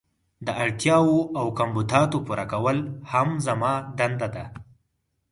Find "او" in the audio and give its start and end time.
1.39-1.45